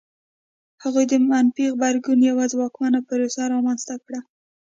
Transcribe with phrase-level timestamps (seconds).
[0.83, 4.19] هغوی د منفي غبرګون یوه ځواکمنه پروسه رامنځته کړه.